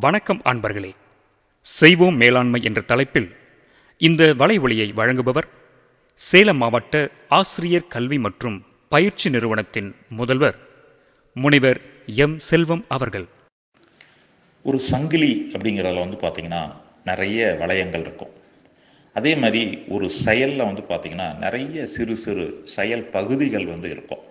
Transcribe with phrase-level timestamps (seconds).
[0.00, 0.92] வணக்கம் அன்பர்களே.
[1.60, 3.36] செய்வோம் மேலாண்மை என்ற தலைப்பில்
[3.98, 5.48] இந்த வலைவொலியை வழங்குபவர்
[6.14, 10.58] சேலம் மாவட்ட ஆசிரியர் கல்வி மற்றும் பயிற்சி நிறுவனத்தின் முதல்வர்
[11.34, 12.38] முனைவர் எம்.
[12.38, 13.26] செல்வம் அவர்கள்.
[14.62, 16.72] ஒரு சங்கிலி அப்படிங்கிறதுல வந்து பார்த்திங்கன்னா
[17.04, 18.30] நிறைய வளையங்கள் இருக்கும்.
[19.14, 24.30] அதே மாதிரி ஒரு செயலில் வந்து பார்த்திங்கன்னா நிறைய சிறு சிறு செயல் பகுதிகள் வந்து இருக்கும்.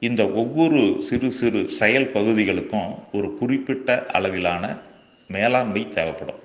[0.00, 4.76] இந்த ஒவ்வொரு சிறு சிறு செயல் பகுதிகளுக்கும் ஒரு குறிப்பிட்ட அளவிலான
[5.28, 6.40] மேலாண்மை தேவைப்படும்.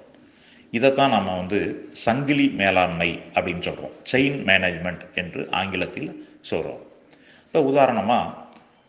[0.72, 6.82] இதைத்தான் நம்ம வந்து சங்கிலி மேலாண்மை அப்படின்னு சொல்கிறோம் செயின் மேனேஜ்மெண்ட் என்று ஆங்கிலத்தில் சொல்கிறோம்
[7.46, 8.34] இப்போ உதாரணமாக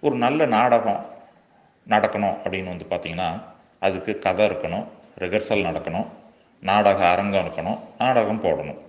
[0.00, 1.06] ஒரு நல்ல நாடகம்
[1.88, 3.42] நடக்கணும் அப்படின்னு வந்து பார்த்திங்கன்னா
[3.78, 4.86] அதுக்கு கதை இருக்கணும்
[5.18, 6.08] ரிஹர்சல் நடக்கணும்
[6.60, 8.80] நாடக அரங்கம் இருக்கணும் நாடகம் போடணும்.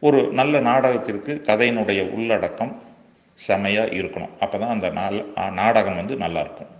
[0.00, 2.72] ஒரு நல்ல நாடகத்திற்கு கதையினுடைய உள்ளடக்கம்
[3.46, 4.34] செமையாக இருக்கணும்.
[4.44, 5.16] அப்போ தான் அந்த நாள்
[5.60, 6.72] நாடகம் வந்து நல்லா இருக்கும்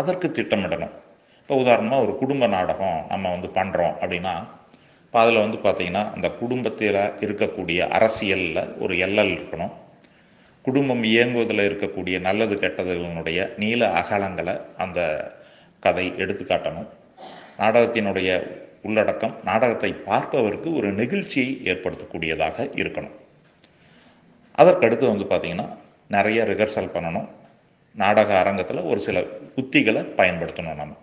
[0.00, 0.94] அதற்கு திட்டமிடணும்.
[1.40, 4.34] இப்போ உதாரணமாக ஒரு குடும்ப நாடகம் நம்ம வந்து பண்ணுறோம் அப்படின்னா
[5.06, 9.72] இப்போ அதில் வந்து பார்த்திங்கன்னா அந்த குடும்பத்தில் இருக்கக்கூடிய அரசியலில் ஒரு எல்லல் இருக்கணும்.
[10.64, 15.00] குடும்பம் இயங்குவதில் இருக்கக்கூடிய நல்லது கெட்டதுகளினுடைய நீள அகலங்களை அந்த
[15.86, 16.88] கதை எடுத்துக்காட்டணும்.
[17.62, 18.30] நாடகத்தினுடைய
[18.88, 23.14] உள்ளடக்கம் நாடகத்தை பார்ப்பவருக்கு ஒரு நெகிழ்ச்சியை ஏற்படுத்தக்கூடியதாக இருக்கணும்.
[24.60, 25.68] அதற்கடுத்து வந்து பார்த்திங்கன்னா
[26.08, 27.28] நிறைய ரிஹர்சல் பண்ணணும்.
[27.94, 29.20] நாடக அரங்கத்தில் ஒரு சில
[29.56, 30.94] உத்திகளை பயன்படுத்தணும் நம்ம.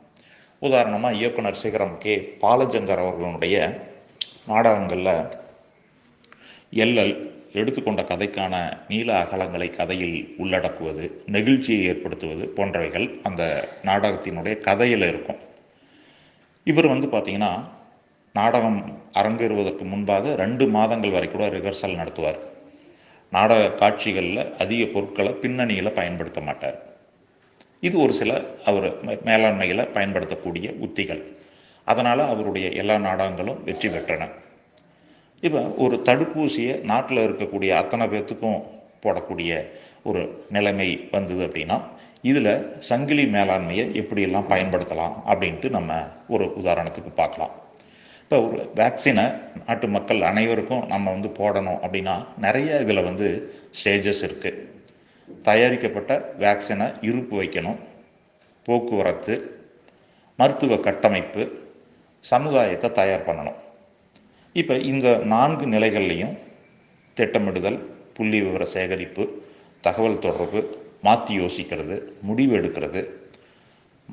[0.59, 2.37] உதாரணமாக இயக்குனர் சிகரம் கே.
[2.41, 3.87] பாலஜங்கர் அவர்களுடைய
[4.47, 5.39] நாடகங்களில்
[6.73, 15.37] எல்எல் எடுத்துக்கொண்ட கதைக்கான நீள அகலங்களை கதையில் உள்ளடக்குவது நெகிழ்ச்சியை ஏற்படுத்துவது போன்றவைகள் அந்த நாடகத்தினுடைய கதையில் இருக்கும்.
[16.63, 17.69] இவர் வந்து பார்த்திங்கன்னா
[18.33, 22.39] நாடகம் அரங்கேறுவதற்கு முன்பாக ரெண்டு மாதங்கள் வரை கூட ரிஹர்சல் நடத்துவார்.
[23.35, 26.77] நாடக காட்சிகளில் அதிக பொருட்களை பின்னணியில் பயன்படுத்த மாட்டார்.
[27.87, 28.31] இது ஒரு சில
[28.69, 28.87] அவர்
[29.29, 31.21] மேலாண்மையில் பயன்படுத்தக்கூடிய உத்திகள்.
[31.91, 34.27] அதனால் அவருடைய எல்லா நாடகங்களும் வெற்றி பெற்றன.
[35.47, 38.59] இப்போ ஒரு தடுப்பூசியை நாட்டில் இருக்கக்கூடிய அத்தனை பேர்த்துக்கும்
[39.03, 39.51] போடக்கூடிய
[40.09, 40.21] ஒரு
[40.55, 41.77] நிலைமை வந்தது அப்படின்னா
[42.29, 42.53] இதில்
[42.89, 45.93] சங்கிலி மேலாண்மையை எப்படியெல்லாம் பயன்படுத்தலாம் அப்படின்ட்டு நம்ம
[46.35, 47.53] ஒரு உதாரணத்துக்கு பார்க்கலாம்.
[48.31, 49.23] இப்போ ஒரு வேக்சினை
[49.63, 53.25] நாட்டு மக்கள் அனைவருக்கும் நம்ம வந்து போடணும் அப்படின்னா நிறைய இதில் வந்து
[53.77, 54.61] ஸ்டேஜஸ் இருக்குது
[55.47, 57.79] தயாரிக்கப்பட்ட வேக்சினை இருப்பு வைக்கணும்
[58.67, 59.35] போக்குவரத்து
[60.39, 61.43] மருத்துவ கட்டமைப்பு
[62.23, 63.57] சமுதாயத்தை தயார் பண்ணணும்.
[64.55, 66.33] இப்போ இந்த நான்கு நிலைகள்லையும்
[67.17, 67.79] திட்டமிடுதல்
[68.19, 69.25] புள்ளி விவர சேகரிப்பு
[69.87, 70.61] தகவல் தொடர்பு
[71.07, 71.97] மாற்றி யோசிக்கிறது
[72.29, 73.03] முடிவு எடுக்கிறது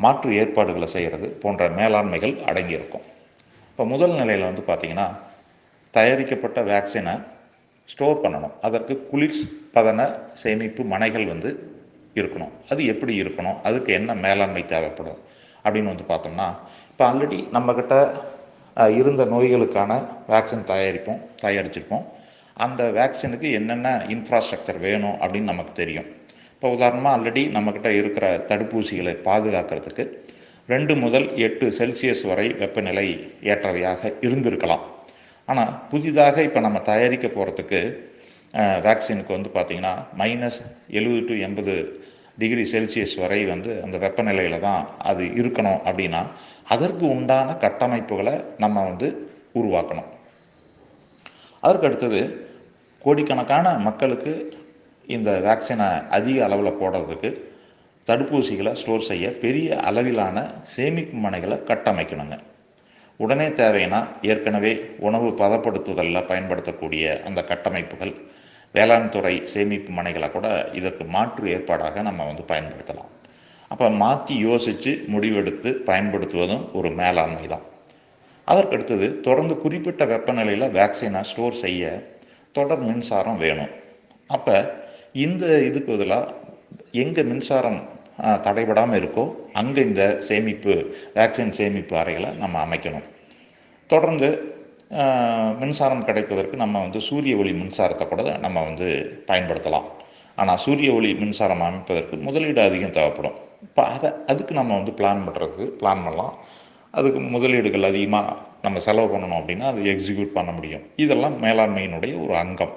[0.04, 3.06] மாற்று ஏற்பாடுகளை செய்கிறது போன்ற மேலாண்மைகள் அடங்கியிருக்கும்.
[3.78, 5.04] இப்போ முதல் நிலையில் வந்து பார்த்திங்கன்னா
[5.90, 7.12] தயாரிக்கப்பட்ட வேக்சினை
[7.84, 8.54] ஸ்டோர் பண்ணணும்.
[8.60, 9.36] அதற்கு குளிர்
[9.74, 10.06] பதன
[10.42, 11.50] சேமிப்பு மனைகள் வந்து
[12.14, 12.50] இருக்கணும்.
[12.70, 13.58] அது எப்படி இருக்கணும்?
[13.62, 15.18] அதுக்கு என்ன மேலாண்மை தேவைப்படும்?
[15.64, 16.48] அப்படின்னு வந்து பார்த்தோம்னா
[16.90, 17.94] இப்போ ஆல்ரெடி நம்மக்கிட்ட
[19.00, 22.04] இருந்த நோய்களுக்கான வேக்சின் தயாரிப்போம் தயாரிச்சிருப்போம்.
[22.54, 26.08] அந்த வேக்சினுக்கு என்னென்ன இன்ஃப்ராஸ்ட்ரக்சர் வேணும் அப்படின்னு நமக்கு தெரியும்.
[26.54, 30.06] இப்போ உதாரணமாக ஆல்ரெடி நம்மக்கிட்ட இருக்கிற தடுப்பூசிகளை பாதுகாக்கிறதுக்கு
[30.72, 33.04] ரெண்டு முதல் எட்டு செல்சியஸ் வரை வெப்பநிலை
[33.50, 34.82] ஏற்றவையாக இருந்திருக்கலாம்.
[35.48, 37.80] ஆனால் புதிதாக இப்போ நம்ம தயாரிக்க போகிறதுக்கு
[38.86, 40.60] வேக்சினுக்கு வந்து பார்த்திங்கன்னா மைனஸ்
[40.98, 41.74] எழுபது டு எண்பது
[42.42, 46.22] டிகிரி செல்சியஸ் வரை வந்து அந்த வெப்பநிலையில் தான் அது இருக்கணும் அப்படின்னா
[46.74, 49.08] அதற்கு உண்டான கட்டமைப்புகளை நம்ம வந்து
[49.60, 50.10] உருவாக்கணும்.
[51.62, 52.20] அதற்கு அடுத்தது
[53.04, 54.32] கோடிக்கணக்கான மக்களுக்கு
[55.16, 57.30] இந்த வேக்சினை அதிக அளவில் போடுறதுக்கு
[58.08, 60.36] தடுப்பூசிகளை ஸ்டோர் செய்ய பெரிய அளவிலான
[60.74, 62.36] சேமிப்பு மனைகளை கட்டமைக்கணுங்க.
[63.20, 64.72] உடனே தேவைன்னா ஏற்கனவே
[65.08, 68.12] உணவு பதப்படுத்துதலில் பயன்படுத்தக்கூடிய அந்த கட்டமைப்புகள்
[68.74, 70.46] வேளாண் துறை சேமிப்பு மனைகளை கூட
[70.78, 73.10] இதற்கு மாற்று ஏற்பாடாக நம்ம வந்து பயன்படுத்தலாம்.
[73.72, 77.66] அப்போ மாற்றி யோசித்து முடிவெடுத்து பயன்படுத்துவதும் ஒரு மேலாண்மை தான்.
[78.48, 81.92] அதற்கடுத்தது தொடர்ந்து குறிப்பிட்ட வெப்பநிலையில் வேக்சினை ஸ்டோர் செய்ய
[82.58, 83.72] தொடர் மின்சாரம் வேணும்.
[84.36, 84.56] அப்போ
[85.26, 86.34] இந்த இதுக்கு பதிலாக
[87.02, 87.80] எங்கே மின்சாரம்
[88.46, 89.24] தடைபடாமல் இருக்கோ
[89.60, 90.74] அங்கே இந்த சேமிப்பு
[91.16, 93.06] வேக்சின் சேமிப்பு அறைகளை நம்ம அமைக்கணும்.
[93.90, 94.28] தொடர்ந்து
[95.60, 98.88] மின்சாரம் கிடைப்பதற்கு நம்ம வந்து சூரிய ஒளி மின்சாரத்தை கூட நம்ம வந்து
[99.30, 99.88] பயன்படுத்தலாம்.
[100.40, 103.36] ஆனால் சூரிய ஒளி மின்சாரம் அமைப்பதற்கு முதலீடு அதிகம் தேவைப்படும்.
[103.66, 106.34] இப்போ அதை அதுக்கு நம்ம வந்து பிளான் பண்ணுறதுக்கு பிளான் பண்ணலாம்.
[106.98, 110.84] அதுக்கு முதலீடுகள் அதிகமாக நம்ம செலவு பண்ணணும் அப்படின்னா அது எக்ஸிக்யூட் பண்ண முடியும்.
[111.04, 112.74] இதெல்லாம் மேலாண்மையினுடைய ஒரு அங்கம்.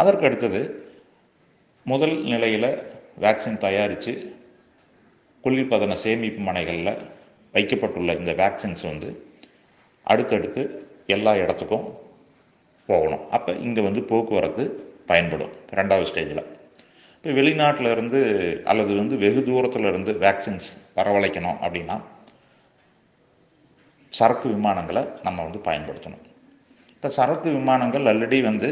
[0.00, 0.60] அதற்கு அடுத்தது
[1.92, 2.70] முதல் நிலையில்
[3.24, 4.12] வேக்சின் தயாரித்து
[5.44, 6.92] குளிர்பதன சேமிப்பு மனைகளில்
[7.54, 9.10] வைக்கப்பட்டுள்ள இந்த வேக்சின்ஸ் வந்து
[10.12, 10.62] அடுத்தடுத்து
[11.16, 11.86] எல்லா இடத்துக்கும்
[12.88, 13.24] போகணும்.
[13.36, 14.64] அப்போ இங்கே வந்து போக்குவரத்து
[15.10, 15.52] பயன்படும்.
[15.78, 16.44] ரெண்டாவது ஸ்டேஜில்
[17.16, 18.20] இப்போ வெளிநாட்டில் இருந்து
[18.70, 20.68] அல்லது வந்து வெகு தூரத்தில் இருந்து வேக்சின்ஸ்
[20.98, 21.96] வரவழைக்கணும் அப்படின்னா
[24.18, 26.24] சரக்கு விமானங்களை நம்ம வந்து பயன்படுத்தணும்.
[26.94, 28.68] இப்போ சரக்கு விமானங்கள் ஆல்ரெடி வந்து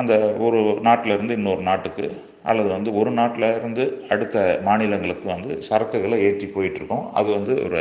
[0.00, 0.14] அந்த
[0.46, 0.58] ஒரு
[0.88, 2.06] நாட்டிலேருந்து இன்னொரு நாட்டுக்கு
[2.50, 3.84] அல்லது வந்து ஒரு நாட்டில் இருந்து
[4.14, 7.06] அடுத்த மாநிலங்களுக்கு வந்து சரக்குகளை ஏற்றி போயிட்டுருக்கோம்.
[7.18, 7.80] அது வந்து ஒரு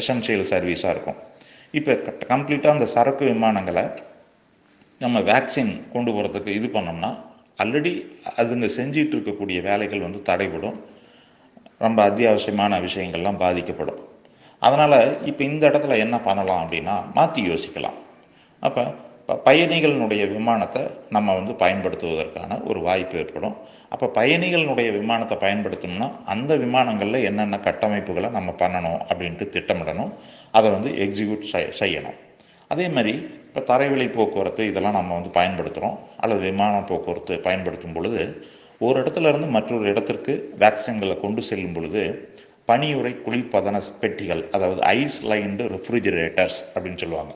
[0.00, 1.18] எசென்ஷியல் சர்வீஸாக இருக்கும்.
[1.78, 1.92] இப்போ
[2.32, 3.84] கம்ப்ளீட்டாக அந்த சரக்கு விமானங்களை
[5.04, 7.10] நம்ம வேக்சின் கொண்டு போகிறதுக்கு இது பண்ணோம்னா
[7.62, 7.92] ஆல்ரெடி
[8.40, 10.78] அதுங்க செஞ்சிட்டு இருக்கக்கூடிய வேலைகள் வந்து தடைபடும்.
[11.84, 14.00] ரொம்ப அத்தியாவசியமான விஷயங்கள்லாம் பாதிக்கப்படும்.
[14.66, 14.98] அதனால்
[15.30, 17.98] இப்போ இந்த இடத்துல என்ன பண்ணலாம் அப்படின்னா மாற்றி யோசிக்கலாம்.
[18.66, 18.82] அப்போ
[19.46, 20.82] பயணிகளினுடைய விமானத்தை
[21.16, 23.56] நம்ம வந்து பயன்படுத்துவதற்கான ஒரு வாய்ப்பு ஏற்படும்.
[23.94, 30.12] அப்போ பயணிகளினுடைய விமானத்தை பயன்படுத்தணும்னா அந்த விமானங்களில் என்னென்ன கட்டமைப்புகளை நம்ம பண்ணணும் அப்படின்ட்டு திட்டமிடணும்.
[30.58, 31.46] அதை வந்து எக்ஸிக்யூட்
[31.82, 32.18] செய்யணும்.
[32.68, 33.14] அதே மாதிரி
[33.46, 38.22] இப்போ தரைவழி போக்குவரத்து இதெல்லாம் நம்ம வந்து பயன்படுத்துகிறோம் அல்லது விமான போக்குவரத்து பயன்படுத்தும் பொழுது
[38.86, 42.02] ஒரு இடத்துல இருந்து மற்றொரு இடத்திற்கு வேக்சின்களை கொண்டு செல்லும் பொழுது
[42.70, 47.32] பனியுறை குளிர்பதன பெட்டிகள் அதாவது ஐஸ் லைன்டு ரெஃப்ரிஜிரேட்டர்ஸ் அப்படின்னு சொல்லுவாங்க.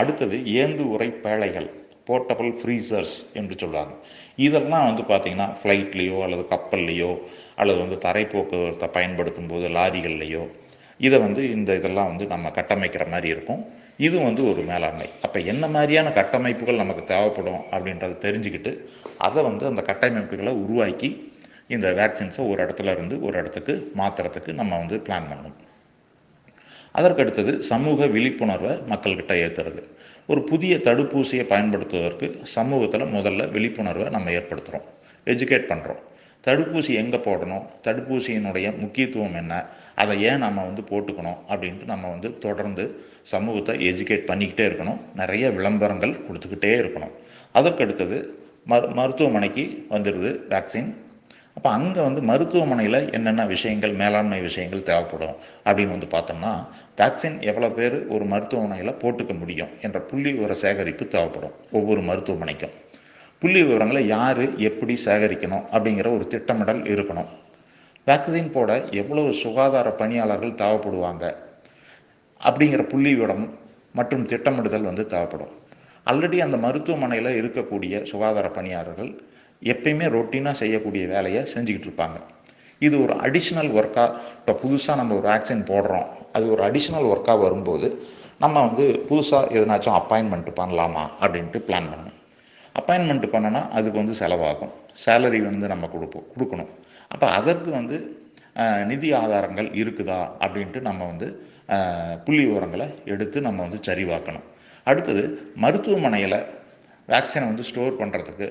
[0.00, 1.68] அடுத்தது ஏந்து உரை பேழைகள்
[2.08, 3.92] போர்ட்டபிள் ஃப்ரீசர்ஸ் என்று சொல்லுவாங்க.
[4.46, 7.10] இதெல்லாம் வந்து பார்த்திங்கன்னா ஃப்ளைட்லேயோ அல்லது கப்பல்லையோ
[7.60, 10.44] அல்லது வந்து தரை போக்குவரத்தை பயன்படுத்தும் போது லாரிகள்லையோ
[11.00, 13.60] இதை வந்து இந்த இதெல்லாம் வந்து நம்ம கட்டமைக்கிற மாதிரி இருக்கும்.
[14.06, 15.06] இது வந்து ஒரு மேலாண்மை.
[15.26, 18.72] அப்போ என்ன மாதிரியான கட்டமைப்புகள் நமக்கு தேவைப்படும் அப்படின்றத தெரிஞ்சுக்கிட்டு
[19.26, 21.10] அதை வந்து அந்த கட்டமைப்புகளை உருவாக்கி
[21.76, 25.56] இந்த வேக்சின்ஸை ஒரு இடத்துல இருந்து ஒரு இடத்துக்கு மாற்றுறதுக்கு நம்ம வந்து பிளான் பண்ணணும்.
[26.94, 29.82] அதற்கடுத்தது சமூக விழிப்புணர்வை மக்கள்கிட்ட ஏற்றுறது
[30.26, 34.86] ஒரு புதிய தடுப்பூசியை பயன்படுத்துவதற்கு சமூகத்தில் முதல்ல விழிப்புணர்வை நம்ம ஏற்படுத்துகிறோம்
[35.26, 36.02] எஜுகேட் பண்ணுறோம்
[36.46, 37.64] தடுப்பூசி எங்கே போடணும்?
[37.82, 39.66] தடுப்பூசியினுடைய முக்கியத்துவம் என்ன?
[39.94, 41.38] அதை ஏன் நம்ம வந்து போட்டுக்கணும்?
[41.48, 45.00] அப்படின்ட்டு நம்ம வந்து தொடர்ந்து சமூகத்தை எஜுகேட் பண்ணிக்கிட்டே இருக்கணும்.
[45.14, 47.14] நிறைய விளம்பரங்கள் கொடுத்துக்கிட்டே இருக்கணும்.
[47.54, 48.28] அதற்கடுத்தது
[48.68, 50.94] மரு மருத்துவமனைக்கு வந்துடுது வேக்சின்
[51.58, 56.52] அப்போ அங்கே வந்து மருத்துவமனையில் என்னென்ன விஷயங்கள் மேலாண்மை விஷயங்கள் தேவைப்படும் அப்படின்னு வந்து பார்த்தோம்னா
[56.98, 62.74] வேக்சின் எவ்வளோ பேர் ஒரு மருத்துவமனையில் போட்டுக்க முடியும் என்ற புள்ளி விவர சேகரிப்பு தேவைப்படும் ஒவ்வொரு மருத்துவமனைக்கும்.
[63.38, 67.28] புள்ளி விவரங்களை யார் எப்படி சேகரிக்கணும் அப்படிங்கிற ஒரு திட்டமிடல் இருக்கணும்.
[68.06, 71.34] வேக்சின் போட எவ்வளவு சுகாதார பணியாளர்கள் தேவைப்படுவாங்க
[72.40, 73.58] அப்படிங்கிற புள்ளி விவரம்
[73.92, 75.52] மற்றும் திட்டமிடுதல் வந்து தேவைப்படும்.
[76.06, 79.22] ஆல்ரெடி அந்த மருத்துவமனையில் இருக்கக்கூடிய சுகாதார பணியாளர்கள்
[79.72, 82.18] எப்பயுமே ரொட்டீனாக செய்யக்கூடிய வேலையை செஞ்சுக்கிட்டு இருப்பாங்க.
[82.86, 86.06] இது ஒரு அடிஷ்னல் ஒர்க்காக இப்போ புதுசாக நம்ம ஒரு வேக்சின் போடுறோம்.
[86.36, 87.88] அது ஒரு அடிஷ்னல் ஒர்க்காக வரும்போது
[88.42, 92.16] நம்ம வந்து புதுசாக எதனாச்சும் அப்பாயின்மெண்ட் பண்ணலாமா அப்படின்ட்டு பிளான் பண்ணணும்
[92.80, 94.72] அப்பாயின்மெண்ட் பண்ணனா அதுக்கு வந்து செலவாகும்.
[95.04, 96.70] சேலரி வந்து நம்ம கொடுப்போம் கொடுக்கணும்.
[97.12, 97.96] அப்போ அதற்கு வந்து
[98.90, 101.26] நிதி ஆதாரங்கள் இருக்குதா அப்படின்ட்டு நம்ம வந்து
[102.26, 104.46] புள்ளி விவரங்களை எடுத்து நம்ம வந்து சரிவாக்கணும்
[104.90, 105.22] அடுத்தது
[105.64, 106.38] மருத்துவமனையில்
[107.12, 108.46] வேக்சினை வந்து ஸ்டோர் பண்ணுறதுக்கு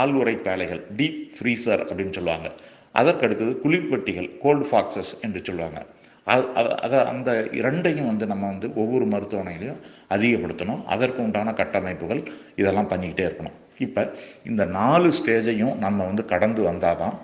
[0.00, 2.48] ஆழ்வுரை பேலைகள் டீப் ஃப்ரீசர் அப்படின்னு சொல்லுவாங்க.
[3.00, 5.80] அதற்கடுத்தது குளிர்பெட்டிகள் கோல்டு ஃபாக்ஸஸ் என்று சொல்லுவாங்க.
[6.84, 7.30] அதை அந்த
[7.60, 9.80] இரண்டையும் வந்து நம்ம வந்து ஒவ்வொரு மருத்துவமனையிலையும்
[10.14, 10.82] அதிகப்படுத்தணும்.
[10.94, 12.20] அதற்கு உண்டான கட்டமைப்புகள்
[12.60, 13.56] இதெல்லாம் பண்ணிக்கிட்டே இருக்கணும்.
[13.86, 14.02] இப்போ
[14.50, 17.16] இந்த நாலு ஸ்டேஜையும் நம்ம வந்து கடந்து வந்தால் தான்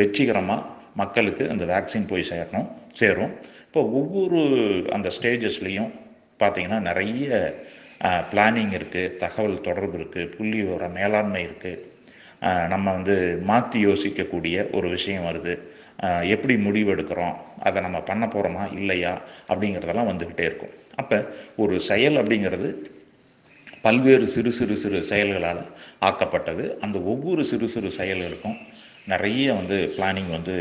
[0.00, 0.66] வெற்றிகரமாக
[1.02, 2.68] மக்களுக்கு அந்த வேக்சின் போய் சேரணும்
[3.00, 3.32] சேரும்.
[3.66, 4.40] இப்போ ஒவ்வொரு
[4.96, 5.90] அந்த ஸ்டேஜஸ்லேயும்
[6.42, 7.38] பார்த்திங்கன்னா நிறைய
[8.00, 11.94] பிளானிங் இருக்குது தகவல் தொடர்பு இருக்குது புள்ளி விவர மேலாண்மை இருக்குது
[12.72, 13.14] நம்ம வந்து
[13.50, 15.54] மாற்றி யோசிக்கக்கூடிய ஒரு விஷயம் வருது.
[16.34, 19.12] எப்படி முடிவெடுக்கிறோம் அதை நம்ம பண்ண போகிறோமா இல்லையா
[19.48, 20.74] அப்படிங்கிறதெல்லாம் வந்துக்கிட்டே இருக்கும்.
[21.00, 21.18] அப்போ
[21.56, 22.68] ஒரு செயல் அப்படிங்கிறது
[23.86, 25.62] பல்வேறு சிறு சிறு சிறு செயல்களால்
[26.08, 26.64] ஆக்கப்பட்டது.
[26.84, 28.58] அந்த ஒவ்வொரு சிறு சிறு செயல்களுக்கும்
[29.12, 30.56] நிறைய வந்து பிளானிங் வந்து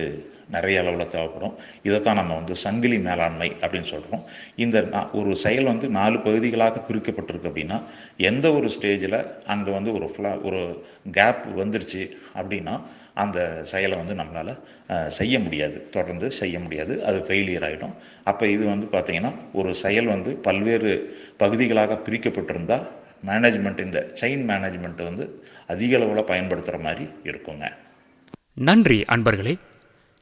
[0.54, 1.56] நிறைய அளவில் தேவைப்படும்.
[1.84, 4.24] இதைத்தான் நம்ம வந்து சங்கிலி மேலாண்மை அப்படின்னு சொல்கிறோம்
[4.56, 4.84] இந்த
[5.20, 7.80] ஒரு செயல் வந்து நாலு பகுதிகளாக பிரிக்கப்பட்டிருக்கு அப்படின்னா
[8.30, 10.62] எந்த ஒரு ஸ்டேஜில் அங்கே வந்து ஒரு ஃப்ளா ஒரு
[11.12, 12.04] கேப் வந்துருச்சு
[12.42, 12.76] அப்படின்னா
[13.24, 13.40] அந்த
[13.72, 15.78] செயலை வந்து நம்மளால் செய்ய முடியாது.
[15.90, 16.94] தொடர்ந்து செய்ய முடியாது.
[17.06, 20.92] அது ஃபெயிலியர் ஆகிடும் அப்போ இது வந்து பார்த்திங்கன்னா ஒரு செயல் வந்து பல்வேறு
[21.38, 22.86] பகுதிகளாக பிரிக்கப்பட்டிருந்தால்
[23.30, 25.26] மேனேஜ்மெண்ட் இந்த செயின் மேனேஜ்மெண்ட் வந்து
[25.74, 27.66] அதிக அளவில் பயன்படுத்துகிற மாதிரி இருக்குங்க.
[28.54, 29.54] நன்றி அன்பர்களே.